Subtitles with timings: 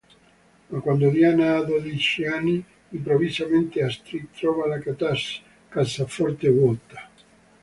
[0.69, 4.79] Ma quando Diana ha dodici anni, improvvisamente Astrid trova la
[5.69, 7.07] cassaforte vuota.